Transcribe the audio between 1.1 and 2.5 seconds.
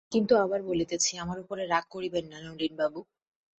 আমার উপরে রাগ করিবেন না